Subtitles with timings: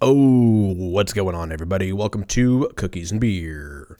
[0.00, 1.92] Oh, what's going on, everybody?
[1.92, 3.98] Welcome to Cookies and Beer.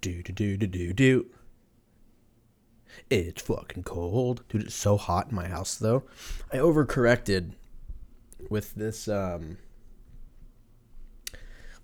[0.00, 1.26] Do do do do do do.
[3.10, 4.62] It's fucking cold, dude.
[4.62, 6.04] It's so hot in my house, though.
[6.50, 7.52] I overcorrected
[8.48, 9.06] with this.
[9.06, 9.58] Um,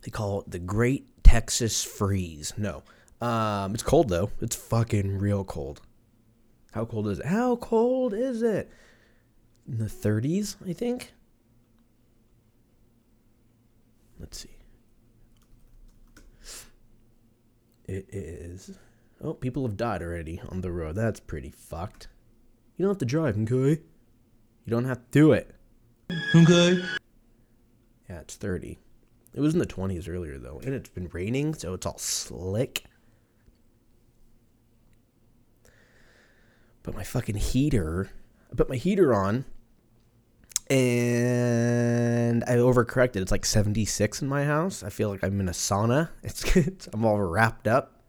[0.04, 2.52] they call it the Great Texas Freeze.
[2.56, 2.82] No,
[3.20, 4.30] um, it's cold though.
[4.40, 5.80] It's fucking real cold.
[6.72, 7.26] How cold is it?
[7.26, 8.70] How cold is it?
[9.66, 11.14] In the 30s, I think.
[14.18, 14.50] Let's see.
[17.86, 18.78] It is.
[19.22, 20.96] Oh, people have died already on the road.
[20.96, 22.08] That's pretty fucked.
[22.76, 23.80] You don't have to drive, okay?
[24.64, 25.54] You don't have to do it.
[26.34, 26.82] Okay.
[28.08, 28.78] Yeah, it's 30.
[29.34, 30.60] It was in the 20s earlier, though.
[30.64, 32.84] And it's been raining, so it's all slick.
[36.84, 38.10] But my fucking heater.
[38.52, 39.44] I put my heater on.
[40.70, 43.16] And I overcorrected.
[43.16, 44.82] It's like 76 in my house.
[44.84, 46.10] I feel like I'm in a sauna.
[46.22, 48.02] It's, I'm all wrapped up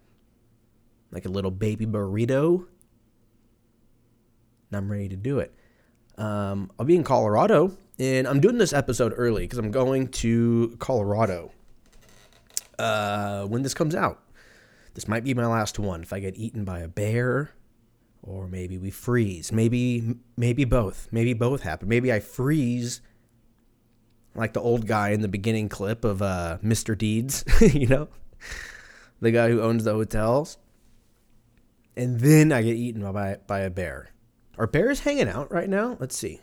[1.11, 2.67] like a little baby burrito.
[4.69, 5.55] And I'm ready to do it.
[6.17, 10.75] Um, I'll be in Colorado, and I'm doing this episode early because I'm going to
[10.79, 11.51] Colorado
[12.79, 14.21] uh, when this comes out.
[14.93, 16.01] This might be my last one.
[16.01, 17.51] If I get eaten by a bear,
[18.23, 19.51] or maybe we freeze.
[19.51, 21.09] Maybe maybe both.
[21.11, 21.89] Maybe both happen.
[21.89, 23.01] Maybe I freeze
[24.33, 26.97] like the old guy in the beginning clip of uh, Mr.
[26.97, 28.07] Deeds, you know,
[29.21, 30.57] the guy who owns the hotels
[31.95, 34.09] and then I get eaten by by a bear.
[34.57, 35.97] Are bears hanging out right now?
[35.99, 36.39] Let's see.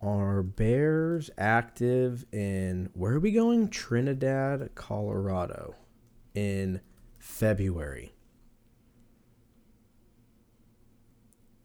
[0.00, 3.68] Are bears active in where are we going?
[3.68, 5.74] Trinidad, Colorado,
[6.34, 6.80] in
[7.18, 8.14] February.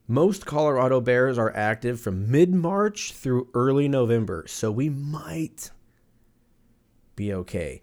[0.08, 5.72] Most Colorado bears are active from mid March through early November, so we might
[7.16, 7.82] be okay.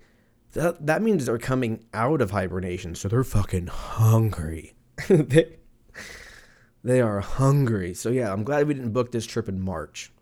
[0.52, 4.74] That, that means they're coming out of hibernation, so they're fucking hungry.
[5.08, 5.59] they,
[6.82, 7.94] they are hungry.
[7.94, 10.12] So yeah, I'm glad we didn't book this trip in March.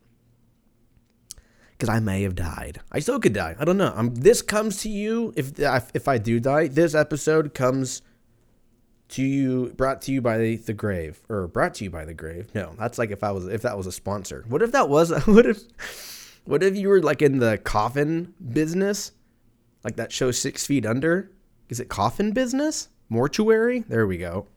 [1.73, 2.81] Because I may have died.
[2.91, 3.55] I still could die.
[3.59, 3.93] I don't know.
[3.95, 6.67] I'm, this comes to you if if I do die.
[6.67, 8.03] This episode comes
[9.11, 12.15] to you, brought to you by the, the grave, or brought to you by the
[12.15, 12.53] grave.
[12.55, 14.45] No, that's like if I was if that was a sponsor.
[14.49, 15.11] What if that was?
[15.27, 15.59] What if?
[16.45, 19.13] What if you were like in the coffin business,
[19.85, 21.31] like that show Six Feet Under?
[21.69, 22.89] Is it coffin business?
[23.09, 23.85] Mortuary?
[23.87, 24.49] There we go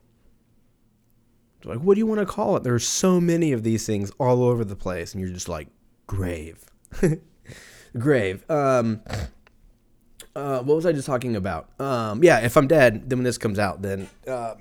[1.65, 2.63] like, what do you want to call it?
[2.63, 5.67] There's so many of these things all over the place, and you're just like,
[6.07, 6.65] grave.
[7.97, 8.49] grave.
[8.49, 9.01] Um,
[10.35, 11.69] uh, what was I just talking about?
[11.79, 14.57] Um, yeah, if I'm dead, then when this comes out, then, um,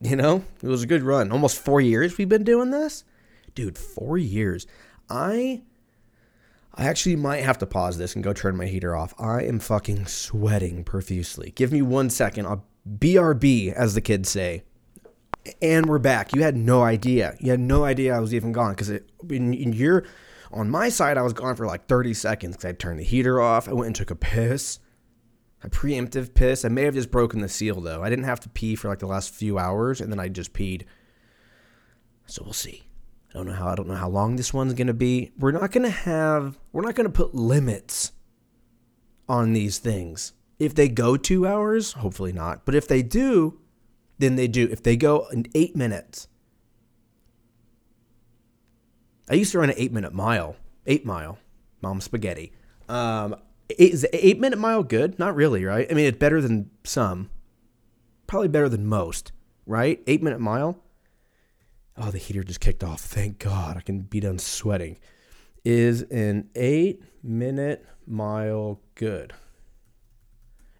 [0.00, 1.32] you know, it was a good run.
[1.32, 3.04] Almost four years we've been doing this.
[3.54, 4.66] Dude, four years.
[5.08, 5.62] I.
[6.74, 9.12] I actually might have to pause this and go turn my heater off.
[9.18, 11.52] I am fucking sweating profusely.
[11.54, 12.46] Give me one second.
[12.46, 14.62] I'll BRB, as the kids say
[15.60, 16.34] and we're back.
[16.34, 17.36] You had no idea.
[17.40, 20.04] You had no idea I was even gone because in, in your
[20.52, 23.40] on my side I was gone for like 30 seconds because I turned the heater
[23.40, 23.68] off.
[23.68, 24.78] I went and took a piss,
[25.62, 26.64] a preemptive piss.
[26.64, 28.02] I may have just broken the seal though.
[28.02, 30.52] I didn't have to pee for like the last few hours, and then I just
[30.52, 30.82] peed.
[32.26, 32.84] So we'll see.
[33.30, 35.32] I don't know how I don't know how long this one's gonna be.
[35.38, 38.12] We're not gonna have we're not gonna put limits
[39.28, 40.34] on these things.
[40.58, 42.64] If they go two hours, hopefully not.
[42.64, 43.58] But if they do,
[44.18, 46.28] than they do if they go in eight minutes.
[49.30, 50.56] I used to run an eight minute mile,
[50.86, 51.38] eight mile,
[51.80, 52.52] mom spaghetti.
[52.88, 53.36] Um,
[53.68, 55.18] is eight minute mile good?
[55.18, 55.86] Not really, right?
[55.90, 57.30] I mean, it's better than some,
[58.26, 59.32] probably better than most,
[59.66, 60.02] right?
[60.06, 60.78] Eight minute mile.
[61.96, 63.00] Oh, the heater just kicked off.
[63.00, 64.98] Thank God, I can be done sweating.
[65.64, 69.32] Is an eight minute mile good?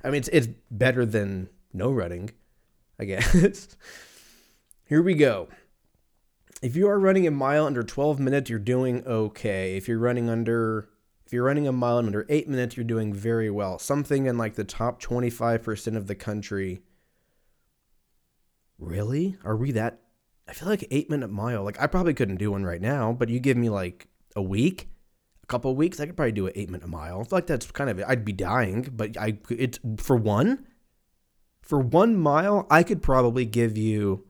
[0.02, 2.30] I mean, it's it's better than no running.
[2.98, 3.76] I guess.
[4.86, 5.48] Here we go.
[6.62, 9.76] If you are running a mile under 12 minutes, you're doing okay.
[9.76, 10.88] If you're running under
[11.26, 13.78] if you're running a mile in under 8 minutes, you're doing very well.
[13.78, 16.82] Something in like the top 25% of the country.
[18.78, 19.38] Really?
[19.42, 20.02] Are we that
[20.46, 21.64] I feel like 8 minute mile.
[21.64, 24.88] Like I probably couldn't do one right now, but you give me like a week,
[25.42, 27.26] a couple weeks, I could probably do an 8 minute mile.
[27.30, 30.66] like that's kind of I'd be dying, but I it's for one
[31.62, 34.24] for one mile, I could probably give you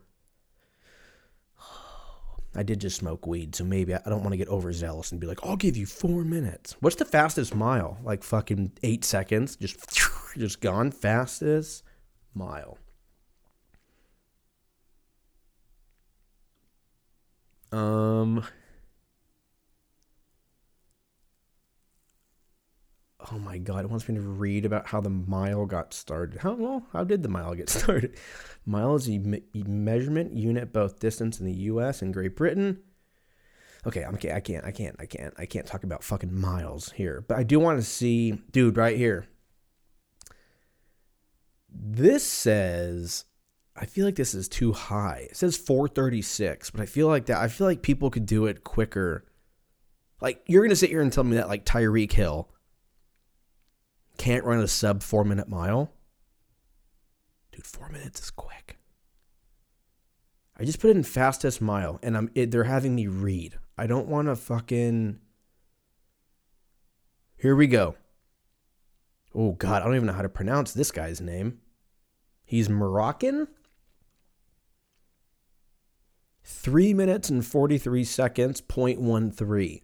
[2.54, 5.26] I did just smoke weed, so maybe I, don't want to get overzealous and be
[5.26, 6.76] like, I'll give you four minutes.
[6.80, 7.98] What's the fastest mile?
[8.04, 9.78] Like fucking eight seconds, just
[10.36, 10.90] just gone.
[10.90, 11.82] Fastest
[12.34, 12.78] mile.
[17.70, 18.44] Um.
[23.30, 26.40] Oh my god, it wants me to read about how the mile got started.
[26.40, 26.86] How well?
[26.92, 28.16] How did the mile get started?
[28.66, 32.02] Mile is a me- measurement unit both distance in the U.S.
[32.02, 32.80] and Great Britain.
[33.86, 34.32] Okay, I'm okay.
[34.32, 34.64] I can't.
[34.64, 34.96] I can't.
[34.98, 35.34] I can't.
[35.38, 37.24] I can't talk about fucking miles here.
[37.26, 39.26] But I do want to see, dude, right here.
[41.68, 43.24] This says
[43.74, 45.28] I feel like this is too high.
[45.30, 48.64] It says 436, but I feel like that I feel like people could do it
[48.64, 49.24] quicker.
[50.20, 52.50] Like you're gonna sit here and tell me that like Tyreek Hill
[54.22, 55.90] can't run a sub four minute mile.
[57.50, 58.78] Dude, four minutes is quick.
[60.56, 63.58] I just put in fastest mile, and I'm it, they're having me read.
[63.76, 65.18] I don't want to fucking.
[67.36, 67.96] Here we go.
[69.34, 71.58] Oh God, I don't even know how to pronounce this guy's name.
[72.44, 73.48] He's Moroccan.
[76.44, 79.82] Three minutes and 43 seconds, 0.13.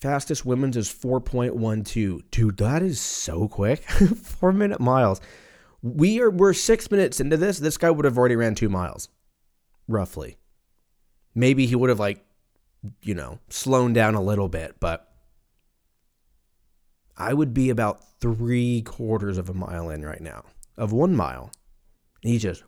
[0.00, 2.22] Fastest women's is 4.12.
[2.30, 3.82] Dude, that is so quick.
[3.90, 5.20] Four minute miles.
[5.82, 7.58] We are we're six minutes into this.
[7.58, 9.08] This guy would have already ran two miles.
[9.88, 10.36] Roughly.
[11.34, 12.24] Maybe he would have like,
[13.02, 15.12] you know, slowed down a little bit, but
[17.16, 20.44] I would be about three quarters of a mile in right now.
[20.76, 21.50] Of one mile.
[22.22, 22.62] And he just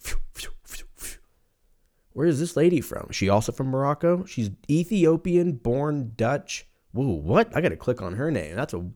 [2.19, 3.07] where is this lady from?
[3.11, 4.25] Is she also from Morocco?
[4.25, 6.67] She's Ethiopian born Dutch.
[6.93, 7.55] Whoa, what?
[7.55, 8.57] I got to click on her name.
[8.57, 8.91] That's a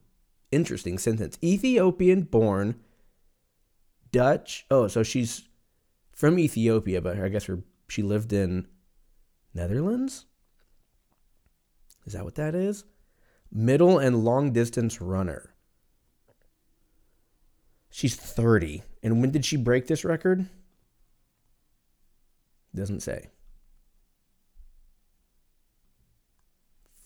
[0.50, 1.38] interesting sentence.
[1.42, 2.80] Ethiopian born
[4.12, 4.66] Dutch.
[4.70, 5.48] Oh, so she's
[6.12, 8.66] from Ethiopia, but I guess her she lived in
[9.54, 10.26] Netherlands.
[12.06, 12.84] Is that what that is?
[13.50, 15.54] Middle and long distance runner.
[17.90, 18.82] She's 30.
[19.02, 20.48] And when did she break this record?
[22.74, 23.28] Doesn't say.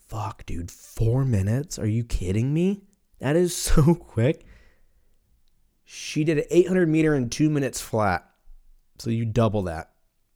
[0.07, 0.71] Fuck, dude.
[0.71, 1.77] Four minutes?
[1.77, 2.83] Are you kidding me?
[3.19, 4.45] That is so quick.
[5.83, 8.29] She did an 800 meter in two minutes flat.
[8.99, 9.91] So you double that,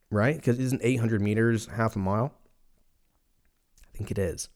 [0.09, 0.35] right?
[0.35, 2.33] Because isn't 800 meters half a mile?
[3.83, 4.49] I think it is.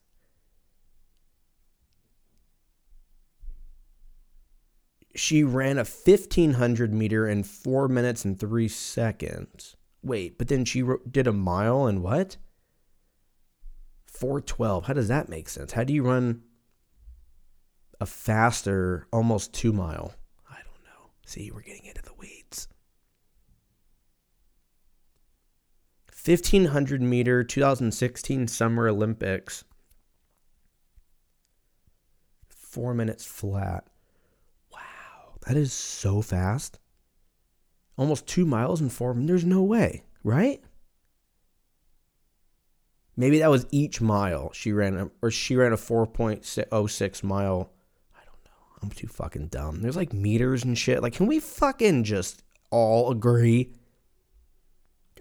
[5.15, 9.75] She ran a 1500 meter in four minutes and three seconds.
[10.03, 12.37] Wait, but then she did a mile and what?
[14.15, 14.85] 412.
[14.85, 15.73] How does that make sense?
[15.73, 16.41] How do you run
[17.99, 20.13] a faster, almost two mile?
[20.49, 21.09] I don't know.
[21.25, 22.67] See, we're getting into the weeds.
[26.23, 29.63] 1500 meter 2016 Summer Olympics.
[32.49, 33.85] Four minutes flat.
[34.71, 36.79] Wow, that is so fast
[37.97, 39.13] almost two miles in four.
[39.17, 40.61] There's no way, right?
[43.17, 47.71] Maybe that was each mile she ran, or she ran a 4.06 mile.
[48.13, 48.79] I don't know.
[48.81, 49.81] I'm too fucking dumb.
[49.81, 51.01] There's like meters and shit.
[51.01, 53.71] Like, can we fucking just all agree?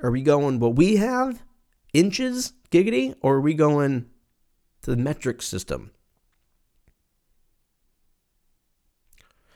[0.02, 1.44] Are we going what we have,
[1.93, 4.06] inches, giggity, or are we going
[4.82, 5.93] to the metric system?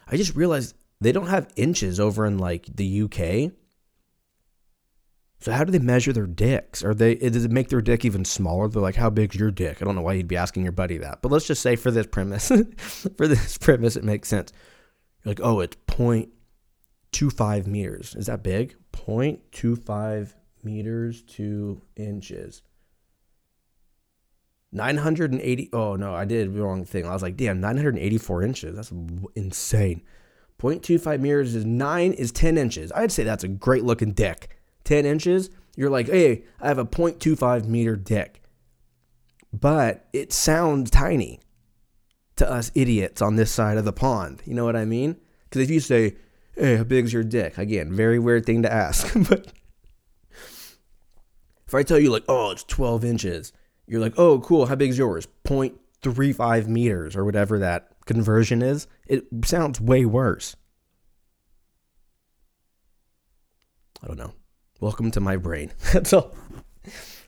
[0.07, 3.53] I just realized they don't have inches over in like the UK.
[5.41, 6.83] So how do they measure their dicks?
[6.83, 8.69] Are they does it make their dick even smaller?
[8.69, 9.81] They're like, how big's your dick?
[9.81, 11.23] I don't know why you'd be asking your buddy that.
[11.23, 12.49] But let's just say for this premise,
[13.17, 14.53] for this premise, it makes sense.
[15.25, 18.17] You're like, oh, it's 0.25 meters.
[18.17, 18.75] Is that big?
[18.93, 22.63] 0.25 meters to inches.
[24.73, 25.71] 980.
[25.73, 27.07] Oh no, I did the wrong thing.
[27.07, 28.75] I was like, damn, 984 inches.
[28.75, 28.93] That's
[29.37, 30.03] insane.
[30.61, 32.91] 0.25 meters is 9 is 10 inches.
[32.93, 34.58] I'd say that's a great looking dick.
[34.89, 38.43] 10 inches, you're like, hey, I have a 0.25 meter dick.
[39.53, 41.41] But it sounds tiny
[42.37, 44.43] to us idiots on this side of the pond.
[44.47, 45.17] You know what I mean?
[45.45, 46.17] Because if you say,
[46.55, 47.59] hey, how big's your dick?
[47.59, 49.13] Again, very weird thing to ask.
[49.29, 49.53] but
[51.67, 53.53] if I tell you, like, oh, it's 12 inches,
[53.87, 55.29] you're like, oh, cool, how big's yours?
[55.45, 60.57] 0.35 meters or whatever that conversion is, it sounds way worse.
[64.03, 64.33] I don't know.
[64.81, 65.73] Welcome to my brain.
[65.93, 66.37] That's all.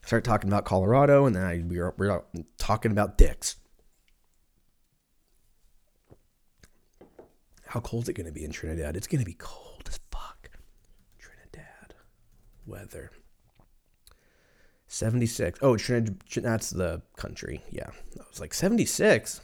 [0.07, 2.23] Start talking about Colorado, and then I, we're, we're
[2.59, 3.57] talking about dicks.
[7.67, 8.97] How cold is it going to be in Trinidad?
[8.97, 10.51] It's going to be cold as fuck.
[11.19, 11.95] Trinidad
[12.67, 13.11] weather.
[14.87, 15.59] 76.
[15.61, 17.63] Oh, Trinidad, that's the country.
[17.71, 17.91] Yeah.
[18.17, 19.41] I was like, 76?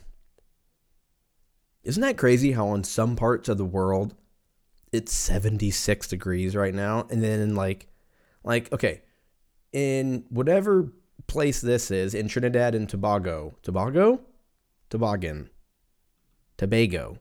[1.83, 4.15] Isn't that crazy how in some parts of the world
[4.93, 7.07] it's 76 degrees right now?
[7.11, 7.89] And then like,
[8.47, 9.03] like, okay,
[9.73, 10.93] in whatever
[11.27, 14.21] place this is, in Trinidad and Tobago, Tobago?
[14.89, 15.51] Toboggan.
[16.57, 17.19] Tobago.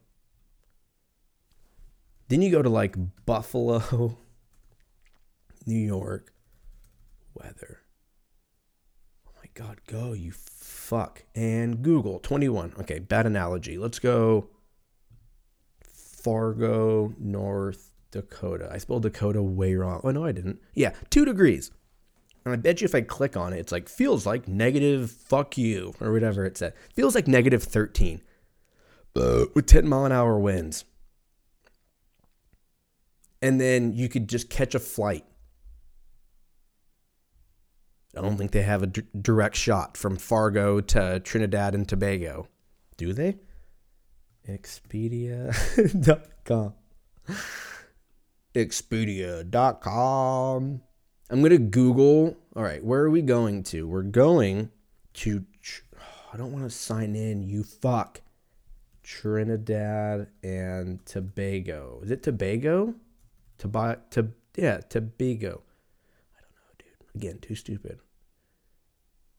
[2.28, 4.18] Then you go to like Buffalo,
[5.66, 6.32] New York,
[7.34, 7.82] weather.
[9.28, 11.24] Oh my God, go, you fuck.
[11.34, 12.74] And Google 21.
[12.82, 13.78] Okay, bad analogy.
[13.78, 14.48] Let's go
[15.92, 18.70] Fargo, North Dakota.
[18.72, 20.02] I spelled Dakota way wrong.
[20.04, 20.60] Oh, no, I didn't.
[20.74, 21.72] Yeah, two degrees.
[22.44, 25.58] And I bet you if I click on it, it's like, feels like negative fuck
[25.58, 26.74] you, or whatever it said.
[26.94, 28.22] Feels like negative 13
[29.16, 30.86] uh, with 10 mile an hour winds.
[33.42, 35.26] And then you could just catch a flight
[38.18, 42.48] I don't think they have a d- direct shot from Fargo to Trinidad and Tobago.
[42.98, 43.38] Do they?
[44.48, 46.74] Expedia.com.
[48.56, 50.82] Expedia.com.
[51.30, 52.38] I'm going to Google.
[52.56, 53.88] All right, where are we going to?
[53.88, 54.72] We're going
[55.16, 55.44] to.
[56.34, 58.22] I don't want to sign in, you fuck.
[59.04, 62.02] Trinidad and Tobago.
[62.04, 62.96] Is it Tobago?
[63.58, 65.62] Toba, to, yeah, Tobago.
[66.36, 66.88] I don't know, dude.
[67.16, 68.00] Again, too stupid.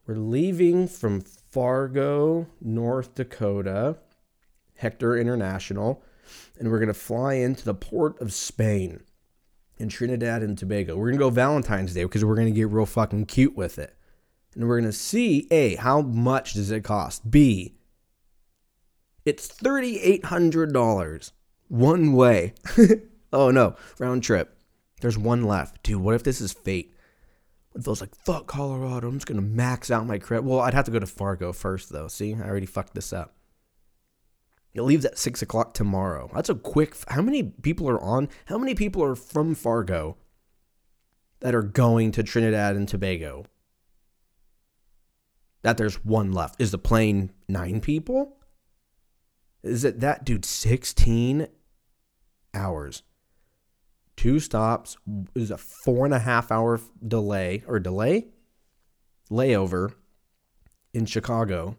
[0.07, 3.97] We're leaving from Fargo, North Dakota,
[4.77, 6.03] Hector International,
[6.59, 9.03] and we're going to fly into the port of Spain
[9.79, 10.97] in Trinidad and Tobago.
[10.97, 13.79] We're going to go Valentine's Day because we're going to get real fucking cute with
[13.79, 13.95] it.
[14.55, 17.31] And we're going to see A, how much does it cost?
[17.31, 17.77] B,
[19.25, 21.33] it's $3,800
[21.69, 22.55] one way.
[23.33, 24.57] oh no, round trip.
[25.01, 25.83] There's one left.
[25.83, 26.95] Dude, what if this is fate?
[27.75, 29.09] It feels like fuck Colorado.
[29.09, 30.45] I'm just gonna max out my credit.
[30.45, 32.09] Well, I'd have to go to Fargo first though.
[32.09, 33.36] See, I already fucked this up.
[34.77, 36.31] It leaves at six o'clock tomorrow.
[36.35, 36.97] That's a quick.
[37.09, 38.29] How many people are on?
[38.47, 40.17] How many people are from Fargo
[41.41, 43.47] that are going to Trinidad and Tobago?
[45.63, 46.61] That there's one left.
[46.61, 48.37] Is the plane nine people?
[49.63, 50.45] Is it that dude?
[50.45, 51.49] Sixteen
[52.55, 53.03] hours
[54.17, 54.97] two stops
[55.35, 58.27] is a four and a half hour delay or delay
[59.31, 59.93] layover
[60.95, 61.77] in Chicago,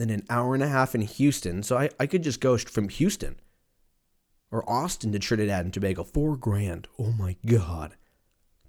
[0.00, 1.62] then an hour and a half in Houston.
[1.62, 3.36] So I, I could just go from Houston
[4.50, 6.04] or Austin to Trinidad and Tobago.
[6.04, 6.88] Four grand.
[6.98, 7.96] Oh my God.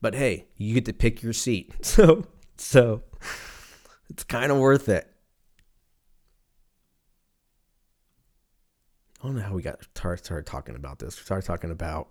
[0.02, 1.74] But hey, you get to pick your seat.
[1.84, 2.26] So,
[2.58, 3.04] so
[4.10, 5.08] it's kind of worth it.
[9.22, 11.18] I don't know how we got started talking about this.
[11.18, 12.10] We started talking about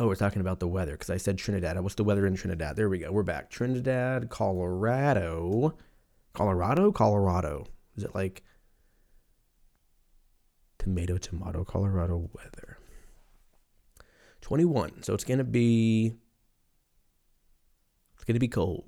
[0.00, 1.80] Oh, we're talking about the weather because I said Trinidad.
[1.80, 2.76] What's the weather in Trinidad?
[2.76, 3.10] There we go.
[3.10, 3.50] We're back.
[3.50, 5.74] Trinidad, Colorado.
[6.34, 6.92] Colorado?
[6.92, 7.66] Colorado.
[7.96, 8.44] Is it like
[10.78, 12.78] tomato, tomato, Colorado weather?
[14.40, 15.02] 21.
[15.02, 16.12] So it's going to be.
[18.14, 18.84] It's going to be cold.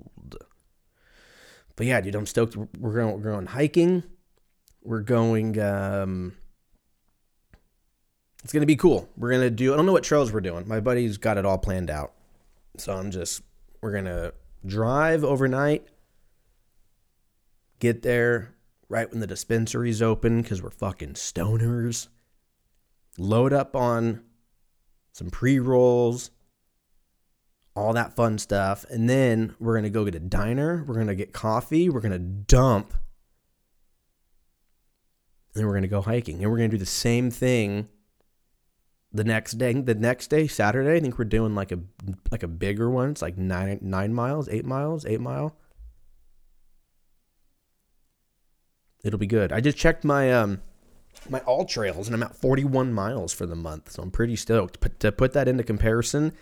[1.75, 2.55] But yeah, dude, I'm stoked.
[2.55, 4.03] We're going, we're going hiking.
[4.83, 5.59] We're going.
[5.59, 6.33] Um,
[8.43, 9.07] it's gonna be cool.
[9.17, 9.73] We're gonna do.
[9.73, 10.67] I don't know what trails we're doing.
[10.67, 12.13] My buddy's got it all planned out,
[12.77, 13.41] so I'm just.
[13.81, 14.33] We're gonna
[14.65, 15.87] drive overnight.
[17.79, 18.53] Get there
[18.91, 22.09] right when the dispensary's open because we're fucking stoners.
[23.17, 24.21] Load up on
[25.13, 26.31] some pre rolls,
[27.75, 30.83] all that fun stuff, and then we're gonna go get a diner.
[30.85, 31.89] We're gonna get coffee.
[31.89, 32.93] We're gonna dump.
[35.53, 37.87] And then we're gonna go hiking, and we're gonna do the same thing
[39.13, 41.79] the next day the next day saturday i think we're doing like a
[42.31, 45.53] like a bigger one it's like nine nine miles eight miles eight mile
[49.03, 50.61] it'll be good i just checked my um
[51.29, 54.99] my AllTrails and i'm at 41 miles for the month so i'm pretty stoked but
[55.01, 56.33] to put that into comparison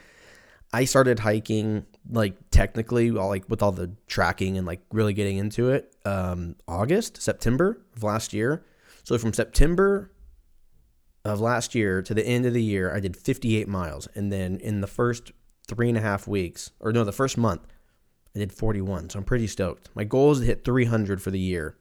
[0.71, 5.37] i started hiking like technically all like with all the tracking and like really getting
[5.37, 8.63] into it um august september of last year
[9.03, 10.11] so from september
[11.25, 14.07] of last year to the end of the year, I did 58 miles.
[14.15, 15.31] And then in the first
[15.67, 17.61] three and a half weeks, or no, the first month,
[18.35, 19.09] I did 41.
[19.09, 19.89] So I'm pretty stoked.
[19.95, 21.77] My goal is to hit 300 for the year,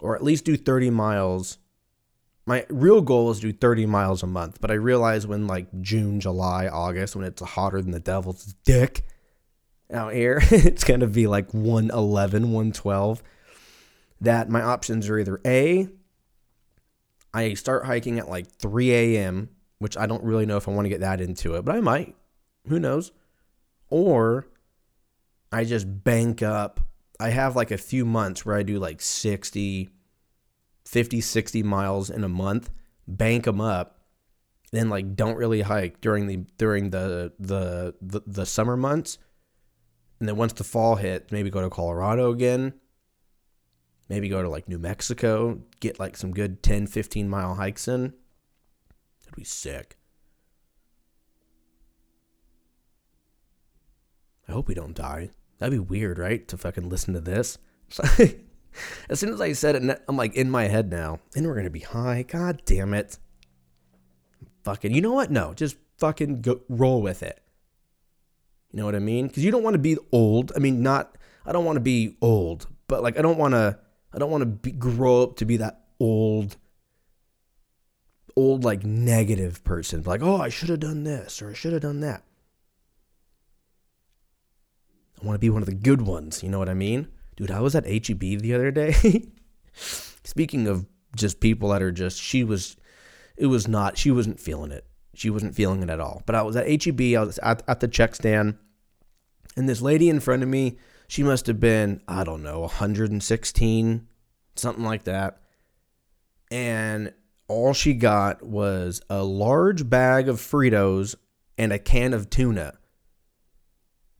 [0.00, 1.58] or at least do 30 miles.
[2.46, 4.60] My real goal is to do 30 miles a month.
[4.60, 9.04] But I realize when like June, July, August, when it's hotter than the devil's dick
[9.92, 13.22] out here, it's going to be like 111, 112.
[14.20, 15.88] That my options are either A,
[17.36, 20.86] I start hiking at like 3 a.m., which I don't really know if I want
[20.86, 22.16] to get that into it, but I might.
[22.68, 23.12] Who knows?
[23.90, 24.46] Or
[25.52, 26.80] I just bank up.
[27.18, 29.88] I have like a few months where I do like 60,
[30.84, 32.70] 50, 60 miles in a month,
[33.06, 34.00] bank them up,
[34.72, 39.18] then like don't really hike during the during the the the, the summer months.
[40.18, 42.74] And then once the fall hits, maybe go to Colorado again.
[44.08, 48.14] Maybe go to like New Mexico, get like some good 10, 15 mile hikes in.
[49.20, 49.96] That'd be sick.
[54.48, 55.30] I hope we don't die.
[55.58, 56.46] That'd be weird, right?
[56.48, 57.58] To fucking listen to this.
[59.08, 61.20] as soon as I said it, I'm like in my head now.
[61.34, 62.22] And we're gonna be high.
[62.22, 63.18] God damn it.
[64.64, 64.92] Fucking.
[64.92, 65.30] You know what?
[65.30, 67.40] No, just fucking go roll with it.
[68.72, 69.28] You know what I mean?
[69.28, 70.52] Because you don't want to be old.
[70.54, 71.16] I mean, not.
[71.46, 73.78] I don't want to be old, but like I don't want to.
[74.12, 76.56] I don't want to grow up to be that old,
[78.34, 80.02] old like negative person.
[80.02, 82.22] Like, oh, I should have done this or I should have done that.
[85.15, 86.42] I want to be one of the good ones.
[86.42, 87.08] You know what I mean?
[87.36, 89.28] Dude, I was at HEB the other day.
[90.24, 92.76] Speaking of just people that are just, she was,
[93.36, 94.86] it was not, she wasn't feeling it.
[95.14, 96.22] She wasn't feeling it at all.
[96.26, 98.56] But I was at HEB, I was at, at the check stand,
[99.56, 100.78] and this lady in front of me,
[101.08, 104.08] she must have been, I don't know, 116,
[104.54, 105.40] something like that.
[106.50, 107.12] And
[107.48, 111.14] all she got was a large bag of Fritos
[111.56, 112.74] and a can of tuna.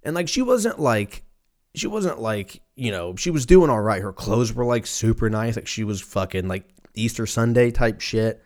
[0.07, 1.25] And like she wasn't like
[1.75, 4.01] she wasn't like, you know, she was doing all right.
[4.01, 5.57] Her clothes were like super nice.
[5.57, 8.41] Like she was fucking like Easter Sunday type shit.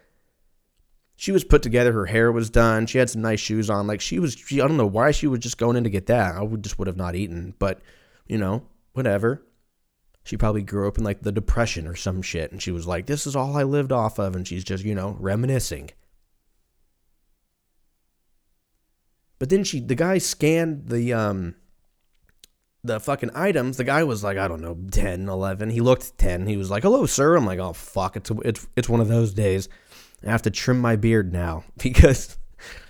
[1.16, 1.92] She was put together.
[1.92, 2.86] Her hair was done.
[2.86, 3.86] She had some nice shoes on.
[3.86, 6.06] Like she was, she, I don't know why she was just going in to get
[6.06, 6.34] that.
[6.34, 7.82] I would just would have not eaten, but
[8.26, 9.46] you know, whatever.
[10.24, 12.52] She probably grew up in like the depression or some shit.
[12.52, 14.34] And she was like, this is all I lived off of.
[14.34, 15.90] And she's just, you know, reminiscing.
[19.40, 21.56] But then she, the guy scanned the, um,
[22.84, 23.78] the fucking items.
[23.78, 25.70] The guy was like, I don't know, 10, 11.
[25.70, 26.46] He looked 10.
[26.46, 27.36] He was like, hello, sir.
[27.36, 28.16] I'm like, oh, fuck.
[28.16, 29.68] It's, it's, it's one of those days.
[30.24, 32.38] I have to trim my beard now because,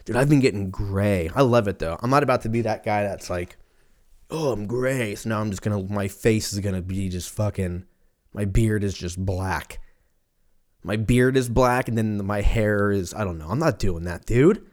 [0.04, 1.30] dude, I've been getting gray.
[1.34, 1.98] I love it though.
[2.02, 3.56] I'm not about to be that guy that's like,
[4.30, 5.14] oh, I'm gray.
[5.14, 7.84] So now I'm just gonna, my face is gonna be just fucking,
[8.32, 9.80] my beard is just black.
[10.82, 13.48] My beard is black and then my hair is, I don't know.
[13.48, 14.66] I'm not doing that, dude.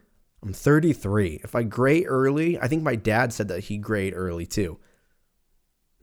[0.47, 1.41] I'm 33.
[1.43, 4.79] If I gray early, I think my dad said that he grayed early too.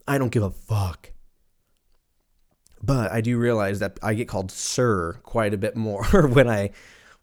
[0.07, 1.11] I don't give a fuck.
[2.79, 6.69] But I do realize that I get called sir quite a bit more when I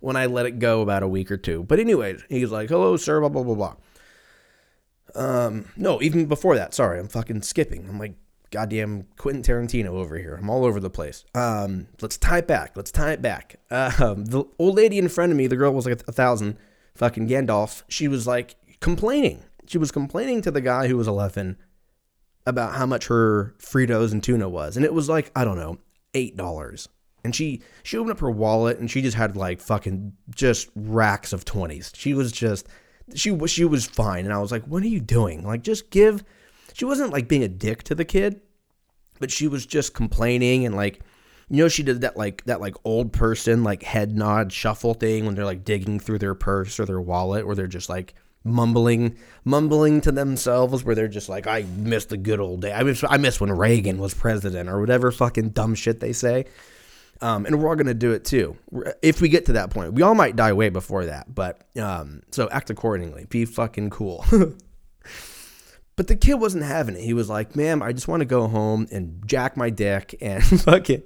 [0.01, 1.63] when I let it go about a week or two.
[1.63, 3.77] But anyways, he's like, "Hello, sir," blah blah blah blah.
[5.15, 6.75] Um, no, even before that.
[6.75, 7.89] Sorry, I'm fucking skipping.
[7.89, 8.15] I'm like
[8.51, 10.35] goddamn Quentin Tarantino over here.
[10.35, 11.25] I'm all over the place.
[11.37, 12.77] Um, let's tie it back.
[12.77, 13.61] Let's tie it back.
[13.71, 16.59] Um, the old lady in front of me, the girl was like a thousand,
[16.95, 17.83] fucking Gandalf.
[17.89, 19.43] She was like complaining.
[19.67, 21.57] She was complaining to the guy who was 11
[22.47, 25.79] about how much her Fritos and tuna was, and it was like I don't know,
[26.15, 26.89] eight dollars.
[27.25, 31.33] And she she opened up her wallet and she just had like fucking just racks
[31.33, 31.93] of twenties.
[31.95, 32.67] She was just
[33.15, 35.47] she was she was fine, and I was like, what are you doing?
[35.47, 36.25] Like just give.
[36.75, 38.41] She wasn't like being a dick to the kid,
[39.21, 41.01] but she was just complaining and like.
[41.53, 45.27] You know, she did that like that like old person like head nod shuffle thing
[45.27, 49.17] when they're like digging through their purse or their wallet, where they're just like mumbling
[49.45, 52.73] mumbling to themselves where they're just like I miss the good old day.
[52.73, 56.47] I miss I miss when Reagan was president or whatever fucking dumb shit they say.
[57.21, 58.57] Um, and we're all gonna do it too
[59.03, 59.93] if we get to that point.
[59.93, 63.27] We all might die way before that, but um, so act accordingly.
[63.27, 64.25] Be fucking cool.
[65.97, 67.03] but the kid wasn't having it.
[67.03, 70.43] He was like, "Ma'am, I just want to go home and jack my dick and
[70.63, 71.03] fucking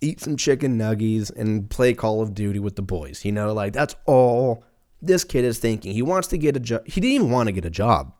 [0.00, 3.72] eat some chicken nuggies and play Call of Duty with the boys." You know, like
[3.72, 4.64] that's all
[5.02, 5.92] this kid is thinking.
[5.92, 6.86] He wants to get a job.
[6.86, 8.12] He didn't even want to get a job.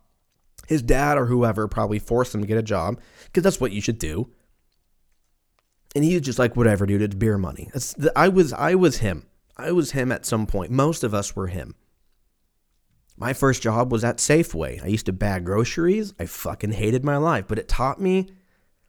[0.66, 3.80] His dad or whoever probably forced him to get a job because that's what you
[3.80, 4.30] should do.
[5.94, 7.02] And he's just like, whatever, dude.
[7.02, 7.70] It's beer money.
[7.72, 9.26] The, I was, I was him.
[9.56, 10.70] I was him at some point.
[10.70, 11.74] Most of us were him.
[13.16, 14.82] My first job was at Safeway.
[14.82, 16.12] I used to bag groceries.
[16.20, 18.28] I fucking hated my life, but it taught me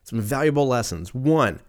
[0.03, 1.13] some valuable lessons.
[1.13, 1.61] One,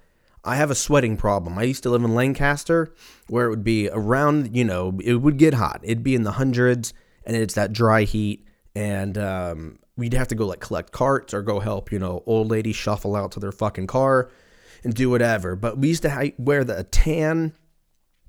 [0.44, 1.58] I have a sweating problem.
[1.58, 2.94] I used to live in Lancaster
[3.28, 5.80] where it would be around, you know, it would get hot.
[5.82, 8.46] It'd be in the hundreds and it's that dry heat.
[8.74, 12.50] And um, we'd have to go like collect carts or go help, you know, old
[12.50, 14.30] ladies shuffle out to their fucking car
[14.84, 15.56] and do whatever.
[15.56, 17.52] But we used to ha- wear the tan.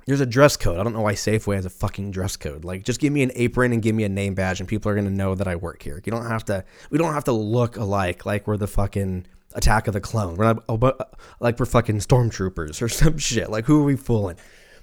[0.05, 0.79] There's a dress code.
[0.79, 2.65] I don't know why Safeway has a fucking dress code.
[2.65, 4.95] Like, just give me an apron and give me a name badge, and people are
[4.95, 6.01] gonna know that I work here.
[6.03, 6.65] You don't have to.
[6.89, 8.25] We don't have to look alike.
[8.25, 10.35] Like we're the fucking Attack of the Clone.
[10.35, 11.05] We're not oh, uh,
[11.39, 13.49] like we're fucking stormtroopers or some shit.
[13.49, 14.37] Like who are we fooling?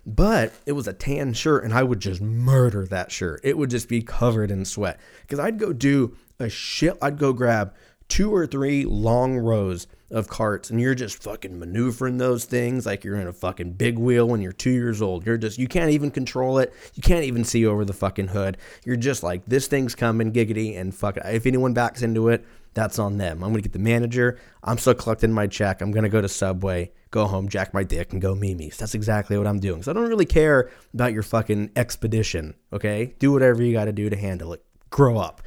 [0.05, 3.41] But it was a tan shirt, and I would just murder that shirt.
[3.43, 6.97] It would just be covered in sweat because I'd go do a shit.
[7.03, 7.75] I'd go grab
[8.09, 13.03] two or three long rows of carts and you're just fucking maneuvering those things like
[13.03, 15.27] you're in a fucking big wheel when you're two years old.
[15.27, 16.73] You're just, you can't even control it.
[16.95, 18.57] You can't even see over the fucking hood.
[18.85, 21.25] You're just like, this thing's coming, giggity, and fuck it.
[21.27, 23.43] If anyone backs into it, that's on them.
[23.43, 24.39] I'm gonna get the manager.
[24.62, 25.81] I'm still collecting my check.
[25.81, 28.77] I'm gonna go to Subway, go home, jack my dick, and go Mimi's.
[28.77, 29.83] That's exactly what I'm doing.
[29.83, 32.55] So I don't really care about your fucking expedition.
[32.73, 34.62] Okay, do whatever you got to do to handle it.
[34.91, 35.43] Grow up.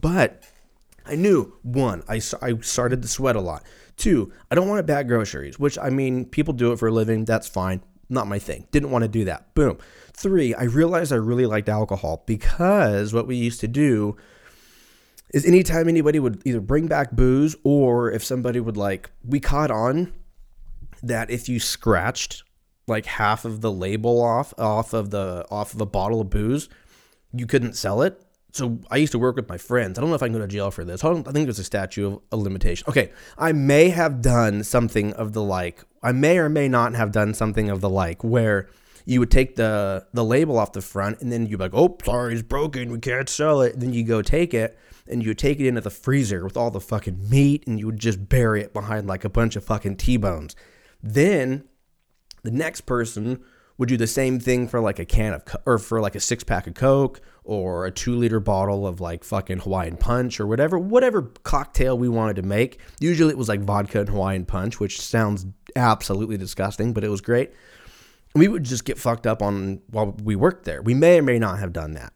[0.00, 0.42] But
[1.06, 3.64] I knew one, I, I started to sweat a lot.
[3.96, 6.92] Two, I don't want to bag groceries, which I mean, people do it for a
[6.92, 7.26] living.
[7.26, 7.82] That's fine.
[8.08, 8.66] Not my thing.
[8.72, 9.54] Didn't want to do that.
[9.54, 9.78] Boom.
[10.14, 14.16] Three, I realized I really liked alcohol because what we used to do
[15.32, 19.70] is anytime anybody would either bring back booze or if somebody would like, we caught
[19.70, 20.12] on
[21.02, 22.44] that if you scratched
[22.86, 26.68] like half of the label off off of the off of a bottle of booze,
[27.32, 29.98] you couldn't sell it so I used to work with my friends.
[29.98, 31.02] I don't know if I can go to jail for this.
[31.02, 32.84] I, I think there's a statute of a limitation.
[32.88, 35.84] Okay, I may have done something of the like.
[36.02, 38.68] I may or may not have done something of the like where
[39.04, 41.96] you would take the the label off the front and then you'd be like, "Oh,
[42.04, 42.90] sorry, it's broken.
[42.90, 45.66] We can't sell it." And then you go take it and you would take it
[45.66, 49.06] into the freezer with all the fucking meat and you would just bury it behind
[49.06, 50.54] like a bunch of fucking T-bones.
[51.02, 51.64] Then
[52.42, 53.42] the next person
[53.78, 56.44] would do the same thing for like a can of or for like a six
[56.44, 60.78] pack of Coke or a two liter bottle of like fucking Hawaiian Punch or whatever
[60.78, 62.80] whatever cocktail we wanted to make.
[63.00, 67.20] Usually it was like vodka and Hawaiian Punch, which sounds absolutely disgusting, but it was
[67.20, 67.52] great.
[68.34, 70.82] We would just get fucked up on while we worked there.
[70.82, 72.12] We may or may not have done that.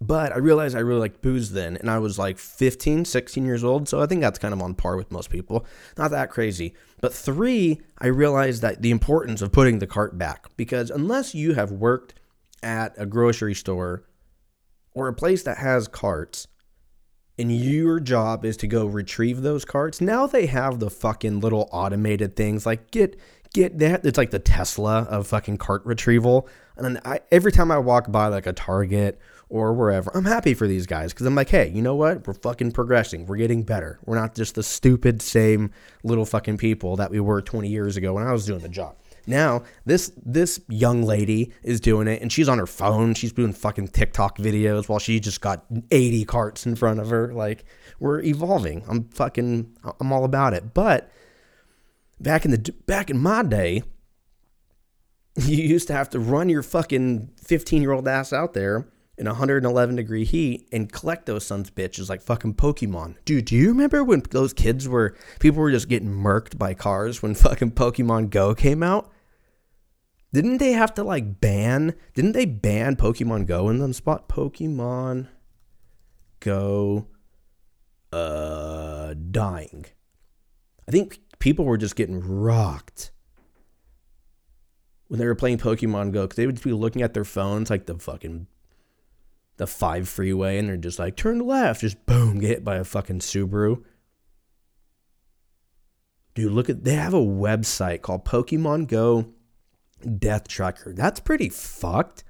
[0.00, 3.64] But I realized I really liked booze then, and I was like 15, 16 years
[3.64, 5.64] old, so I think that's kind of on par with most people.
[5.96, 6.74] Not that crazy.
[7.00, 11.54] But three, I realized that the importance of putting the cart back, because unless you
[11.54, 12.14] have worked
[12.62, 14.04] at a grocery store
[14.92, 16.48] or a place that has carts,
[17.38, 21.68] and your job is to go retrieve those carts, now they have the fucking little
[21.72, 23.18] automated things like get
[23.54, 24.04] get that.
[24.04, 26.46] It's like the Tesla of fucking cart retrieval.
[26.76, 30.10] And then I, every time I walk by like a Target or wherever.
[30.16, 32.26] I'm happy for these guys because I'm like, hey, you know what?
[32.26, 33.26] We're fucking progressing.
[33.26, 34.00] We're getting better.
[34.04, 35.70] We're not just the stupid same
[36.02, 38.96] little fucking people that we were 20 years ago when I was doing the job.
[39.26, 43.14] Now this this young lady is doing it, and she's on her phone.
[43.14, 47.32] She's doing fucking TikTok videos while she just got 80 carts in front of her.
[47.32, 47.64] Like
[48.00, 48.84] we're evolving.
[48.88, 50.74] I'm fucking I'm all about it.
[50.74, 51.10] But
[52.20, 53.82] back in the back in my day,
[55.36, 59.26] you used to have to run your fucking 15 year old ass out there in
[59.26, 63.16] 111 degree heat and collect those sons bitches like fucking Pokemon.
[63.24, 67.22] Dude, do you remember when those kids were people were just getting murked by cars
[67.22, 69.10] when fucking Pokemon Go came out?
[70.32, 71.94] Didn't they have to like ban?
[72.14, 74.28] Didn't they ban Pokemon Go in them spot?
[74.28, 75.28] Pokemon
[76.40, 77.06] Go
[78.12, 79.86] uh dying.
[80.86, 83.12] I think people were just getting rocked
[85.08, 87.86] when they were playing Pokemon Go because they would be looking at their phones like
[87.86, 88.46] the fucking
[89.56, 92.84] the five freeway and they're just like turn left, just boom, get hit by a
[92.84, 93.84] fucking Subaru.
[96.34, 99.32] Dude, look at they have a website called Pokemon Go
[100.18, 100.92] Death Tracker.
[100.92, 102.24] That's pretty fucked.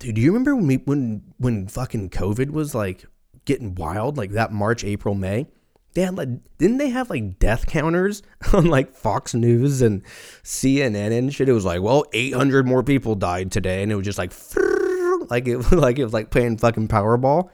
[0.00, 3.04] Dude, do you remember when when when fucking COVID was like
[3.44, 5.46] getting wild, like that March, April, May?
[5.94, 8.22] They had like didn't they have like death counters
[8.52, 10.04] on like Fox News and
[10.44, 11.48] CNN and shit?
[11.48, 14.32] It was like, well, 800 more people died today, and it was just like,
[15.30, 17.50] like it like it was like playing fucking Powerball,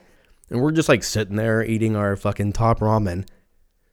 [0.50, 3.26] and we're just like sitting there eating our fucking top ramen,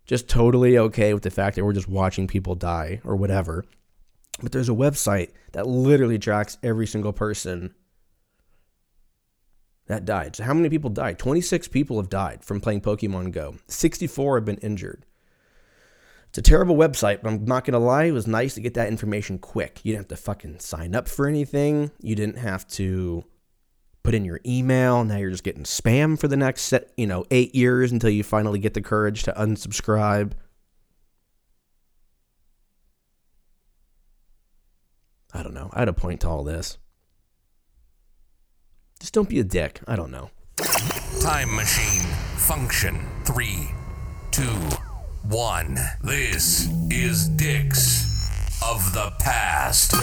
[0.05, 3.63] just totally okay with the fact that we're just watching people die or whatever.
[4.41, 7.73] But there's a website that literally tracks every single person
[9.87, 10.35] that died.
[10.35, 11.19] So how many people died?
[11.19, 13.55] 26 people have died from playing Pokemon Go.
[13.67, 15.05] 64 have been injured.
[16.29, 18.87] It's a terrible website, but I'm not gonna lie, it was nice to get that
[18.87, 19.81] information quick.
[19.83, 21.91] You didn't have to fucking sign up for anything.
[22.01, 23.23] You didn't have to
[24.03, 25.03] put in your email.
[25.03, 28.23] Now you're just getting spam for the next set, you know, eight years until you
[28.23, 30.31] finally get the courage to unsubscribe.
[35.33, 35.69] I don't know.
[35.73, 36.77] I had a point to all this.
[39.03, 39.81] Just don't be a dick.
[39.85, 40.29] I don't know.
[41.21, 43.69] Time machine function three,
[44.31, 44.45] two,
[45.23, 45.77] one.
[46.01, 48.05] This is Dicks
[48.63, 49.93] of the Past.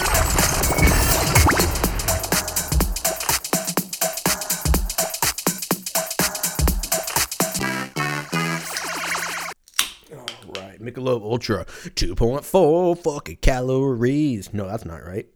[10.13, 14.53] All right, Michelob Ultra, 2.4 fucking calories.
[14.53, 15.27] No, that's not right.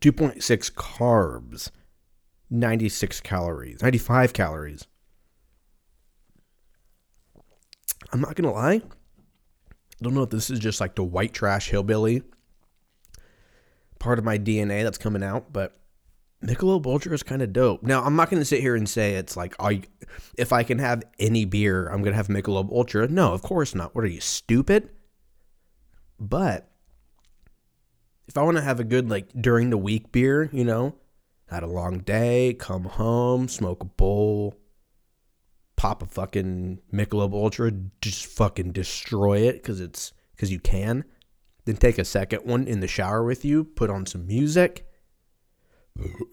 [0.00, 1.72] 2.6 carbs.
[2.50, 4.86] 96 calories, 95 calories.
[8.12, 8.80] I'm not gonna lie.
[8.80, 12.22] I don't know if this is just like the white trash hillbilly
[13.98, 15.78] part of my DNA that's coming out, but
[16.44, 17.82] Michelob Ultra is kind of dope.
[17.82, 19.82] Now, I'm not going to sit here and say it's like, I,
[20.36, 23.08] if I can have any beer, I'm going to have Michelob Ultra.
[23.08, 23.94] No, of course not.
[23.94, 24.90] What are you, stupid?
[26.20, 26.70] But
[28.28, 30.94] if I want to have a good, like, during the week beer, you know,
[31.48, 34.54] had a long day, come home, smoke a bowl,
[35.76, 41.04] pop a fucking Michelob Ultra, just fucking destroy it because it's, because you can.
[41.64, 44.86] Then take a second one in the shower with you, put on some music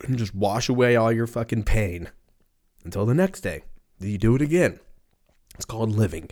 [0.04, 2.10] and just wash away all your fucking pain
[2.84, 3.64] until the next day.
[4.00, 4.80] You do it again.
[5.56, 6.30] It's called living.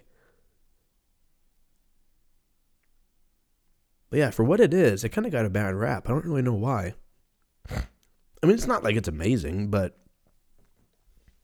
[4.10, 6.08] But yeah, for what it is, it kind of got a bad rap.
[6.08, 6.94] I don't really know why.
[8.44, 9.98] I mean, it's not like it's amazing, but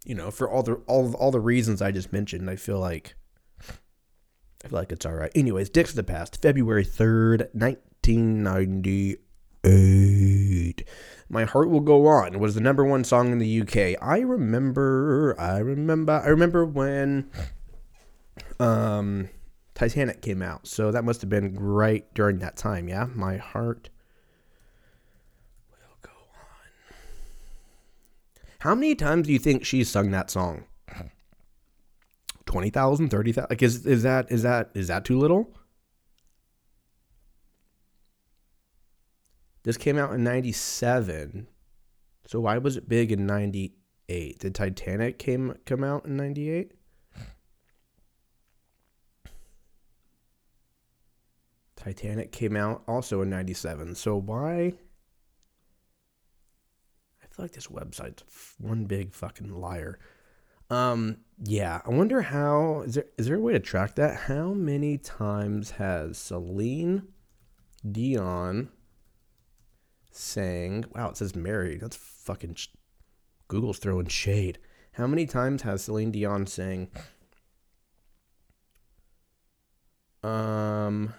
[0.06, 3.16] you know, for all the all all the reasons I just mentioned, I feel like
[4.64, 5.32] I feel like it's all right.
[5.34, 9.18] Anyways, Dicks of the Past, February third, nineteen ninety
[9.64, 10.84] eight.
[11.30, 14.02] My Heart Will Go On was the number one song in the UK.
[14.02, 17.30] I remember, I remember, I remember when
[18.60, 19.30] um,
[19.76, 20.68] Titanic came out.
[20.68, 23.08] So that must have been right during that time, yeah?
[23.14, 23.90] My Heart
[25.72, 26.68] Will Go On.
[28.60, 30.66] How many times do you think she sung that song?
[32.46, 33.50] 20,000, 30,000?
[33.50, 35.56] Like is is that is that is that too little?
[39.64, 41.48] This came out in 97.
[42.26, 44.40] So why was it big in 98?
[44.40, 46.74] Did Titanic came come out in 98?
[51.76, 53.96] Titanic came out also in 97.
[53.96, 54.74] So why
[57.40, 58.24] feel like this website's
[58.58, 59.98] one big fucking liar.
[60.70, 64.16] Um yeah, I wonder how is there is there a way to track that?
[64.22, 67.08] How many times has Celine
[67.90, 68.70] Dion
[70.12, 71.80] saying, wow, it says married.
[71.82, 72.56] That's fucking.
[72.56, 72.68] Sh-
[73.48, 74.60] Google's throwing shade.
[74.94, 76.90] How many times has Celine Dion saying,
[80.24, 81.14] um,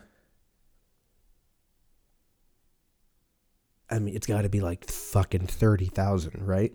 [3.90, 6.72] I mean, it's got to be like fucking 30,000, right?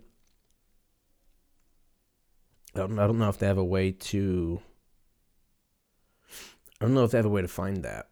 [2.76, 4.62] I don't, I don't know if they have a way to.
[6.82, 8.10] I don't know if they have a way to find that.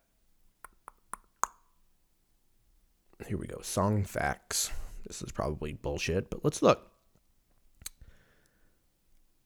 [3.28, 3.60] Here we go.
[3.62, 4.72] Song facts.
[5.06, 6.90] This is probably bullshit, but let's look.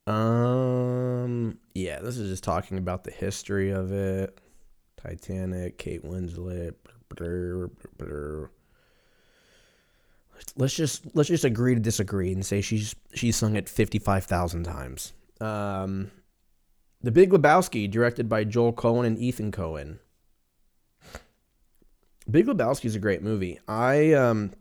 [0.05, 4.39] Um, yeah, this is just talking about the history of it.
[4.97, 6.75] Titanic, Kate Winslet.
[7.09, 8.49] Blur, blur, blur.
[10.55, 14.25] Let's just let's just agree to disagree and say she's she's sung it fifty five
[14.25, 15.13] thousand times.
[15.39, 16.11] Um,
[17.01, 19.99] The Big Lebowski, directed by Joel Coen and Ethan Coen.
[22.29, 23.59] Big Lebowski is a great movie.
[23.67, 24.53] I um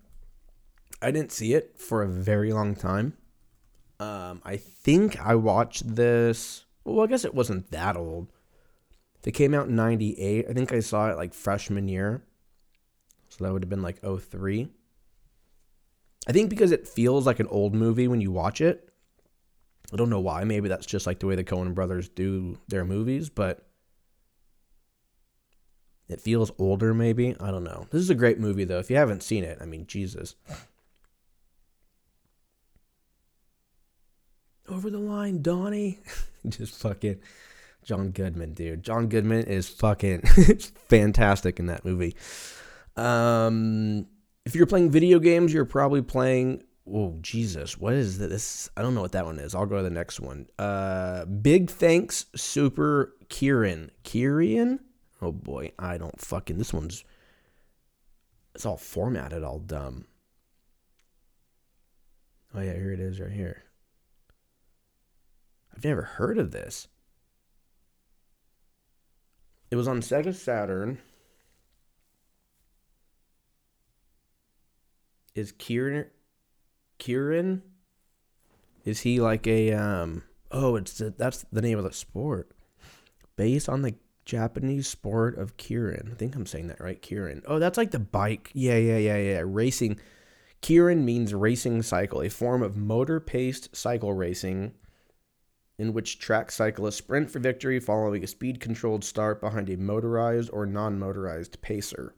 [1.03, 3.15] I didn't see it for a very long time.
[3.99, 8.29] Um I think I watched this well, I guess it wasn't that old.
[9.25, 10.47] It came out in 98.
[10.49, 12.23] I think I saw it like freshman year.
[13.29, 14.69] So that would have been like 03.
[16.27, 18.91] I think because it feels like an old movie when you watch it.
[19.93, 20.43] I don't know why.
[20.45, 23.67] Maybe that's just like the way the Coen brothers do their movies, but
[26.09, 27.37] it feels older, maybe.
[27.41, 27.87] I don't know.
[27.91, 28.79] This is a great movie, though.
[28.79, 30.35] If you haven't seen it, I mean, Jesus.
[34.69, 36.01] Over the line, Donnie.
[36.49, 37.21] Just fucking
[37.85, 38.83] John Goodman, dude.
[38.83, 40.23] John Goodman is fucking
[40.89, 42.17] fantastic in that movie.
[42.97, 44.07] Um,
[44.47, 46.63] if you're playing video games, you're probably playing.
[46.91, 48.71] Oh Jesus, what is this?
[48.77, 49.57] I don't know what that one is.
[49.57, 50.47] I'll go to the next one.
[50.57, 53.91] Uh, Big Thanks Super Kieran.
[54.05, 54.79] Kieran?
[55.21, 56.59] Oh boy, I don't fucking.
[56.59, 57.05] This one's.
[58.55, 60.07] It's all formatted, all dumb.
[62.55, 63.65] Oh yeah, here it is, right here.
[65.77, 66.87] I've never heard of this.
[69.73, 70.99] It was on Sega Saturn.
[75.37, 76.07] Is Kieran
[76.99, 77.63] Kieran?
[78.85, 82.51] Is he like a um oh it's a, that's the name of the sport.
[83.37, 83.95] Based on the
[84.25, 86.11] Japanese sport of Keirin.
[86.11, 87.43] I think I'm saying that right, Kieran.
[87.47, 88.51] Oh, that's like the bike.
[88.55, 89.43] Yeah, yeah, yeah, yeah.
[89.45, 90.01] Racing.
[90.63, 94.73] Keirin means racing cycle, a form of motor paced cycle racing
[95.79, 100.51] in which track cyclists sprint for victory following a speed controlled start behind a motorized
[100.51, 102.15] or non motorized pacer.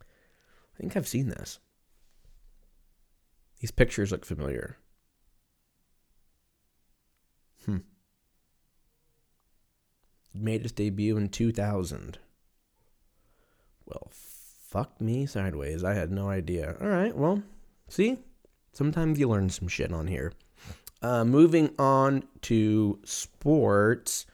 [0.00, 1.58] I think I've seen this.
[3.66, 4.76] These pictures look familiar.
[7.64, 7.78] Hmm.
[10.32, 12.18] Made its debut in 2000.
[13.84, 15.82] Well, fuck me sideways.
[15.82, 16.76] I had no idea.
[16.80, 17.42] All right, well,
[17.88, 18.18] see?
[18.72, 20.32] Sometimes you learn some shit on here.
[21.02, 24.26] Uh, moving on to sports.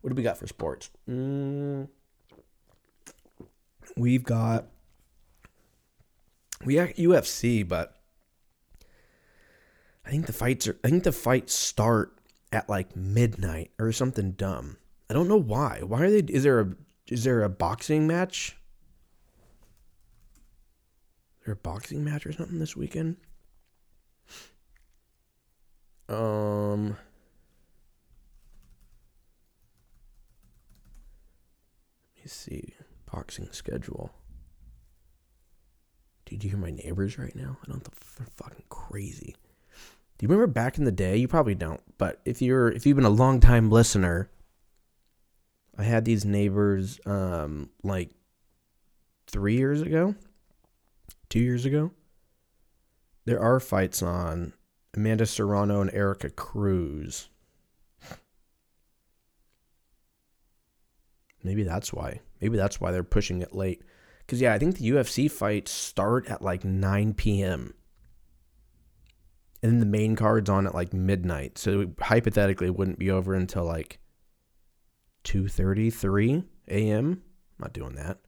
[0.00, 0.90] What do we got for sports?
[1.10, 1.88] Mm,
[3.96, 4.66] we've got
[6.64, 7.95] we got UFC, but
[10.06, 10.78] I think the fights are.
[10.84, 12.16] I think the fights start
[12.52, 14.76] at like midnight or something dumb.
[15.10, 15.80] I don't know why.
[15.82, 16.32] Why are they?
[16.32, 16.74] Is there a
[17.08, 18.56] is there a boxing match?
[21.40, 23.16] Is there a boxing match or something this weekend?
[26.08, 26.96] Um.
[32.14, 32.74] Let me see.
[33.12, 34.12] Boxing schedule.
[36.26, 37.56] Dude, you hear my neighbors right now?
[37.64, 37.82] I don't.
[37.82, 39.34] They're fucking crazy.
[40.18, 41.16] Do you remember back in the day?
[41.16, 44.30] You probably don't, but if you're if you've been a long time listener,
[45.76, 48.10] I had these neighbors um like
[49.26, 50.14] three years ago,
[51.28, 51.92] two years ago.
[53.26, 54.52] There are fights on
[54.94, 57.28] Amanda Serrano and Erika Cruz.
[61.42, 62.20] Maybe that's why.
[62.40, 63.82] Maybe that's why they're pushing it late.
[64.20, 67.74] Because, yeah, I think the UFC fights start at like 9 p.m.
[69.62, 71.58] And then the main card's on at like midnight.
[71.58, 74.00] So hypothetically, it wouldn't be over until like
[75.24, 77.22] 2.33 a.m.
[77.58, 78.18] Not doing that.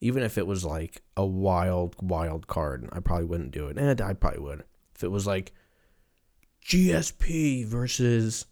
[0.00, 3.78] Even if it was like a wild, wild card, I probably wouldn't do it.
[3.78, 4.64] And I probably would.
[4.94, 5.52] If it was like
[6.64, 8.46] GSP versus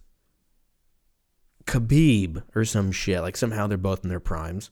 [1.67, 3.21] Khabib or some shit.
[3.21, 4.71] Like somehow they're both in their primes.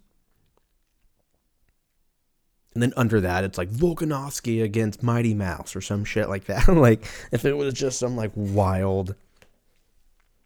[2.74, 6.68] And then under that, it's like Volkanovski against Mighty Mouse or some shit like that.
[6.76, 9.14] like if it was just some like wild,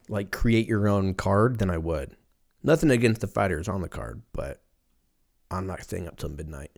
[0.09, 2.17] like create your own card, then I would.
[2.63, 4.61] Nothing against the fighters on the card, but
[5.51, 6.73] I'm not staying up till midnight.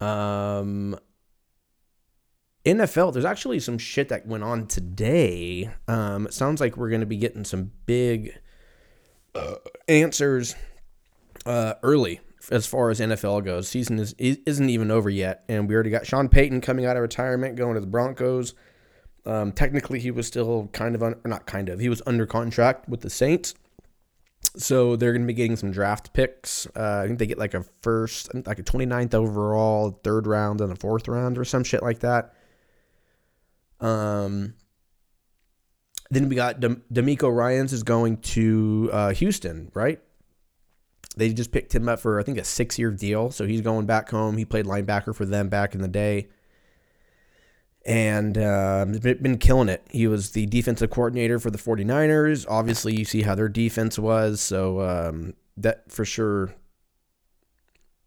[0.00, 0.98] Um,
[2.66, 5.70] NFL, there's actually some shit that went on today.
[5.86, 8.38] Um, it sounds like we're going to be getting some big
[9.34, 9.54] uh,
[9.88, 10.54] answers
[11.46, 13.68] uh, early as far as NFL goes.
[13.68, 17.02] Season is isn't even over yet, and we already got Sean Payton coming out of
[17.02, 18.54] retirement, going to the Broncos.
[19.26, 22.88] Um, technically, he was still kind of un, not kind of he was under contract
[22.88, 23.54] with the Saints,
[24.56, 26.66] so they're going to be getting some draft picks.
[26.74, 30.72] Uh, I think they get like a first, like a 29th overall, third round, and
[30.72, 32.34] a fourth round, or some shit like that.
[33.80, 34.54] Um.
[36.10, 40.00] Then we got DeMeco Ryans is going to uh, Houston, right?
[41.18, 43.86] They just picked him up for I think a six year deal, so he's going
[43.86, 44.36] back home.
[44.36, 46.28] He played linebacker for them back in the day,
[47.84, 49.86] and uh, been killing it.
[49.90, 52.46] He was the defensive coordinator for the 49ers.
[52.48, 56.54] Obviously, you see how their defense was, so um, that for sure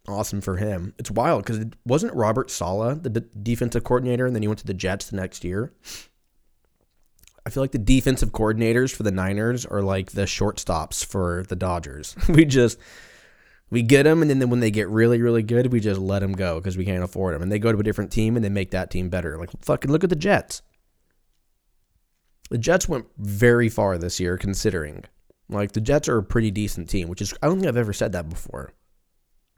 [0.07, 0.93] awesome for him.
[0.97, 4.59] It's wild because it wasn't Robert Saleh the d- defensive coordinator, and then he went
[4.59, 5.73] to the Jets the next year.
[7.45, 11.55] I feel like the defensive coordinators for the Niners are like the shortstops for the
[11.55, 12.15] Dodgers.
[12.29, 12.77] we just
[13.71, 16.33] we get them, and then when they get really, really good, we just let them
[16.33, 17.41] go because we can't afford them.
[17.41, 19.37] And they go to a different team and they make that team better.
[19.37, 20.61] Like fucking look at the Jets.
[22.49, 25.05] The Jets went very far this year, considering
[25.49, 27.93] like the Jets are a pretty decent team, which is I don't think I've ever
[27.93, 28.73] said that before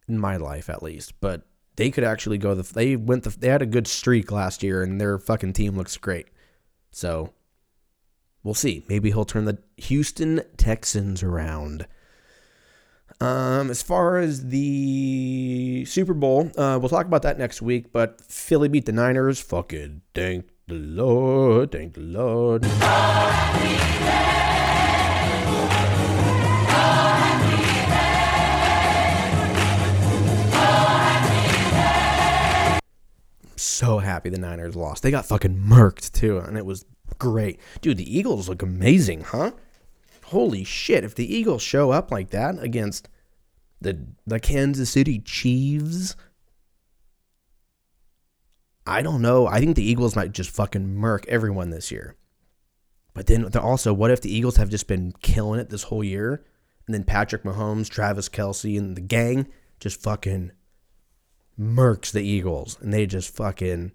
[0.07, 1.19] in my life at least.
[1.19, 1.41] But
[1.75, 4.83] they could actually go the they went the they had a good streak last year,
[4.83, 6.27] and their fucking team looks great.
[6.91, 7.33] So
[8.43, 8.83] We'll see.
[8.89, 11.87] Maybe he'll turn the Houston Texans around.
[13.21, 17.93] Um, as far as the Super Bowl, uh, we'll talk about that next week.
[17.93, 19.39] But Philly beat the Niners.
[19.39, 21.71] Fucking thank the Lord.
[21.71, 22.65] Thank the Lord.
[33.83, 35.03] so happy the Niners lost.
[35.03, 36.85] They got fucking murked too, and it was
[37.19, 37.59] great.
[37.81, 39.51] Dude, the Eagles look amazing, huh?
[40.25, 43.09] Holy shit, if the Eagles show up like that against
[43.81, 46.15] the the Kansas City Chiefs,
[48.85, 49.47] I don't know.
[49.47, 52.15] I think the Eagles might just fucking murk everyone this year.
[53.13, 56.43] But then also, what if the Eagles have just been killing it this whole year?
[56.87, 59.47] And then Patrick Mahomes, Travis Kelce, and the gang
[59.79, 60.51] just fucking
[61.59, 62.77] murks the Eagles.
[62.81, 63.91] And they just fucking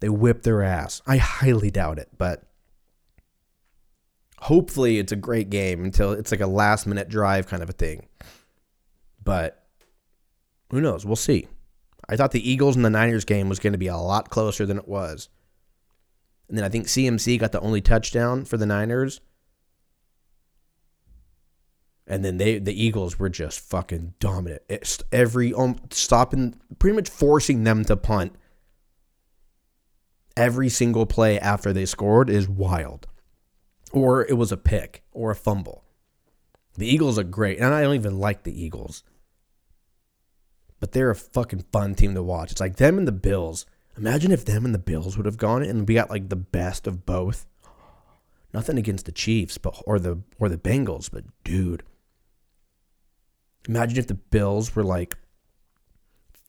[0.00, 1.02] they whip their ass.
[1.06, 2.44] I highly doubt it, but
[4.40, 7.72] hopefully it's a great game until it's like a last minute drive kind of a
[7.74, 8.06] thing.
[9.22, 9.64] But
[10.70, 11.04] who knows?
[11.04, 11.48] We'll see.
[12.08, 14.64] I thought the Eagles and the Niners game was going to be a lot closer
[14.64, 15.28] than it was.
[16.48, 19.20] And then I think CMC got the only touchdown for the Niners.
[22.06, 24.62] And then they the Eagles were just fucking dominant.
[24.70, 28.34] It's every um, stopping, pretty much forcing them to punt.
[30.38, 33.08] Every single play after they scored is wild,
[33.92, 35.84] or it was a pick or a fumble.
[36.76, 39.02] The Eagles are great, and I don't even like the Eagles,
[40.78, 42.52] but they're a fucking fun team to watch.
[42.52, 43.66] It's like them and the Bills.
[43.96, 46.86] Imagine if them and the Bills would have gone and we got like the best
[46.86, 47.44] of both.
[48.54, 51.82] Nothing against the Chiefs, but or the or the Bengals, but dude,
[53.68, 55.16] Imagine if the Bills were like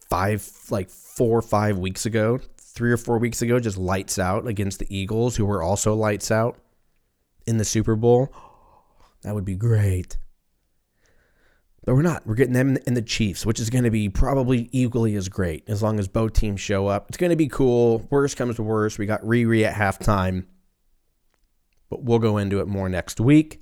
[0.09, 2.39] five, like four or five weeks ago,
[2.79, 6.31] three or four weeks ago, just lights out against the Eagles, who were also lights
[6.31, 6.57] out
[7.45, 8.33] in the Super Bowl.
[9.23, 10.17] That would be great.
[11.83, 12.25] But we're not.
[12.25, 15.65] We're getting them in the Chiefs, which is going to be probably equally as great
[15.67, 17.07] as long as both teams show up.
[17.09, 18.07] It's going to be cool.
[18.09, 18.97] Worst comes to worst.
[18.97, 20.45] We got Riri at halftime,
[21.89, 23.61] but we'll go into it more next week.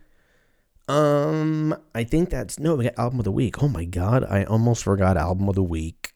[0.88, 2.76] Um, I think that's no.
[2.76, 3.64] We got album of the week.
[3.64, 6.14] Oh my god, I almost forgot album of the week.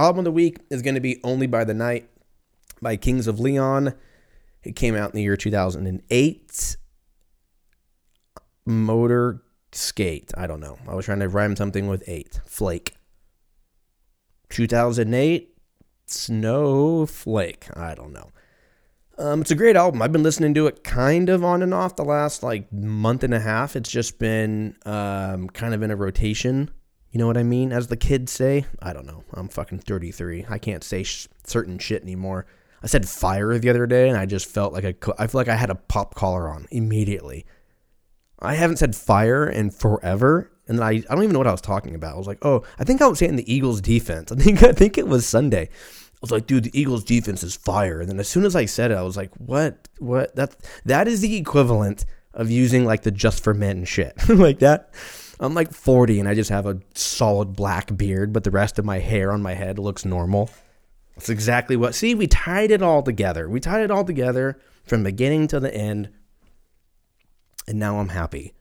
[0.00, 2.08] Album of the week is going to be "Only by the Night"
[2.80, 3.92] by Kings of Leon.
[4.62, 6.76] It came out in the year 2008.
[8.64, 9.42] Motor
[9.72, 10.32] Skate.
[10.38, 10.78] I don't know.
[10.88, 12.40] I was trying to rhyme something with eight.
[12.46, 12.96] Flake.
[14.48, 15.54] 2008.
[16.06, 17.66] Snowflake.
[17.76, 18.30] I don't know.
[19.18, 20.00] Um, it's a great album.
[20.00, 23.34] I've been listening to it kind of on and off the last like month and
[23.34, 23.76] a half.
[23.76, 26.70] It's just been um, kind of in a rotation.
[27.10, 27.72] You know what I mean?
[27.72, 28.66] As the kids say.
[28.80, 29.24] I don't know.
[29.34, 30.46] I'm fucking 33.
[30.48, 32.46] I can't say sh- certain shit anymore.
[32.82, 35.48] I said fire the other day, and I just felt like I, I feel like
[35.48, 37.44] I had a pop collar on immediately.
[38.38, 41.60] I haven't said fire in forever, and I, I don't even know what I was
[41.60, 42.14] talking about.
[42.14, 44.32] I was like, oh, I think I was saying the Eagles defense.
[44.32, 45.68] I think I think it was Sunday.
[45.68, 48.00] I was like, dude, the Eagles defense is fire.
[48.00, 49.88] And then as soon as I said it, I was like, what?
[49.98, 50.36] What?
[50.36, 54.14] That that is the equivalent of using like the just for men shit.
[54.28, 54.94] like that.
[55.40, 58.84] I'm like 40 and I just have a solid black beard, but the rest of
[58.84, 60.50] my hair on my head looks normal.
[61.16, 61.94] That's exactly what.
[61.94, 63.48] See, we tied it all together.
[63.48, 66.10] We tied it all together from beginning to the end.
[67.66, 68.52] And now I'm happy.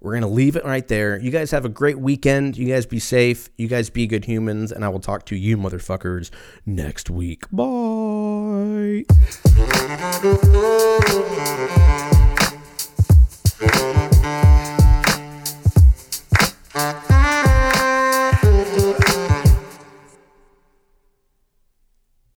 [0.00, 1.18] We're going to leave it right there.
[1.18, 2.58] You guys have a great weekend.
[2.58, 3.48] You guys be safe.
[3.56, 4.72] You guys be good humans.
[4.72, 6.30] And I will talk to you motherfuckers
[6.66, 7.44] next week.
[7.50, 9.04] Bye.